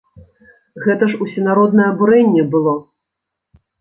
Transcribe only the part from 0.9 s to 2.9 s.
ж усенароднае абурэнне было.